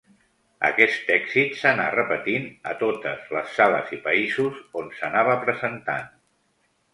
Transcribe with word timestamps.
Aquest 0.67 1.09
èxit 1.15 1.51
s'anà 1.59 1.85
repetint 1.95 2.47
a 2.71 2.73
totes 2.79 3.29
les 3.37 3.53
sales 3.59 3.93
i 3.99 4.01
països 4.09 4.59
on 4.83 4.91
s'anava 5.03 5.37
presentant. 5.45 6.11